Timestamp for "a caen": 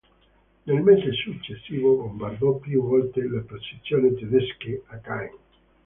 4.87-5.35